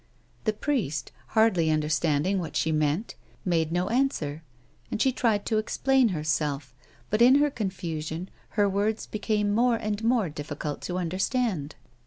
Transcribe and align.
The 0.45 0.53
priest, 0.53 1.11
hardly 1.37 1.69
understanding 1.69 2.39
what 2.39 2.55
she 2.55 2.71
meant, 2.71 3.13
made 3.45 3.71
no 3.71 3.87
answer, 3.89 4.41
and 4.89 4.99
she 4.99 5.11
tried 5.11 5.45
to 5.45 5.59
explain 5.59 6.07
herself, 6.09 6.73
but, 7.11 7.21
in 7.21 7.35
her 7.35 7.51
confusion, 7.51 8.27
her 8.57 8.67
words 8.67 9.05
became 9.05 9.53
more 9.53 9.75
and 9.75 10.03
more 10.03 10.27
difficult 10.27 10.81
to 10.89 10.97
understand. 10.97 11.75